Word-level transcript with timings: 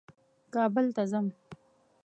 کابل 0.53 0.85
ته 0.95 1.03
ځم. 1.11 1.27